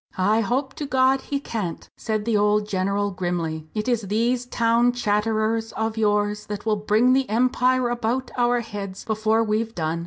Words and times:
"I 0.17 0.39
hope 0.41 0.73
to 0.77 0.87
God 0.87 1.21
he 1.21 1.39
can't!" 1.39 1.87
said 1.95 2.25
the 2.25 2.35
old 2.35 2.67
general, 2.67 3.11
grimly; 3.11 3.67
"it 3.75 3.87
is 3.87 4.01
these 4.01 4.47
town 4.47 4.93
chatterers 4.93 5.73
of 5.73 5.95
yours 5.95 6.47
that 6.47 6.65
will 6.65 6.77
bring 6.77 7.13
the 7.13 7.29
Empire 7.29 7.87
about 7.87 8.31
our 8.35 8.61
heads 8.61 9.05
before 9.05 9.43
we've 9.43 9.75
done. 9.75 9.99